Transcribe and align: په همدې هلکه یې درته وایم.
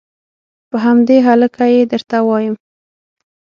په 0.69 0.77
همدې 0.85 1.17
هلکه 1.27 1.63
یې 1.73 1.81
درته 1.91 2.17
وایم. 2.27 2.55